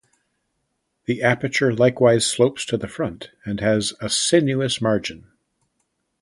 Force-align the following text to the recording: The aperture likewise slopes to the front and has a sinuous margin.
The 1.05 1.21
aperture 1.21 1.71
likewise 1.75 2.25
slopes 2.25 2.65
to 2.65 2.75
the 2.75 2.87
front 2.87 3.29
and 3.45 3.59
has 3.59 3.93
a 4.01 4.09
sinuous 4.09 4.81
margin. 4.81 5.27